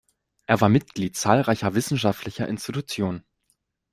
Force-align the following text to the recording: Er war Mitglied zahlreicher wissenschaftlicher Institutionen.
Er 0.47 0.59
war 0.61 0.69
Mitglied 0.69 1.15
zahlreicher 1.15 1.75
wissenschaftlicher 1.75 2.47
Institutionen. 2.47 3.23